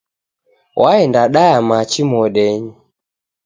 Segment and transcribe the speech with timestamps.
[0.81, 2.73] Waenda daya machi modenyi